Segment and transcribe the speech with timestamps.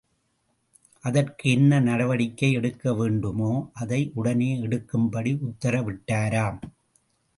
[1.03, 3.51] அதற்கு என்ன நடவடிக்கை எடுக்க வேண்டுமோ
[3.73, 6.59] அதை உடனே எடுக்கும்படி உத்தரவிட்டாராம்.